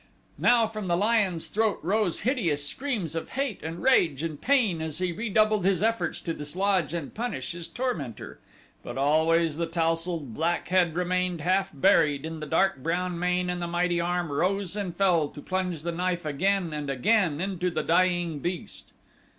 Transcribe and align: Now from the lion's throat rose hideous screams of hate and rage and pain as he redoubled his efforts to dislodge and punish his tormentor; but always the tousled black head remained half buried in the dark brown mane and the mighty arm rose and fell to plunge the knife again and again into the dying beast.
Now 0.39 0.65
from 0.65 0.87
the 0.87 0.97
lion's 0.97 1.47
throat 1.49 1.77
rose 1.83 2.21
hideous 2.21 2.65
screams 2.67 3.13
of 3.13 3.29
hate 3.29 3.61
and 3.61 3.83
rage 3.83 4.23
and 4.23 4.41
pain 4.41 4.81
as 4.81 4.97
he 4.97 5.11
redoubled 5.11 5.63
his 5.63 5.83
efforts 5.83 6.19
to 6.21 6.33
dislodge 6.33 6.91
and 6.91 7.13
punish 7.13 7.51
his 7.51 7.67
tormentor; 7.67 8.39
but 8.81 8.97
always 8.97 9.57
the 9.57 9.67
tousled 9.67 10.33
black 10.33 10.69
head 10.69 10.95
remained 10.95 11.41
half 11.41 11.69
buried 11.71 12.25
in 12.25 12.39
the 12.39 12.47
dark 12.47 12.81
brown 12.81 13.19
mane 13.19 13.47
and 13.47 13.61
the 13.61 13.67
mighty 13.67 14.01
arm 14.01 14.31
rose 14.31 14.75
and 14.75 14.95
fell 14.95 15.27
to 15.27 15.39
plunge 15.39 15.83
the 15.83 15.91
knife 15.91 16.25
again 16.25 16.73
and 16.73 16.89
again 16.89 17.39
into 17.39 17.69
the 17.69 17.83
dying 17.83 18.39
beast. 18.39 18.95